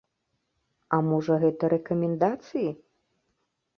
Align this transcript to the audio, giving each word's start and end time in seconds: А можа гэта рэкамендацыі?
А 0.95 0.99
можа 1.09 1.37
гэта 1.45 1.63
рэкамендацыі? 1.75 2.65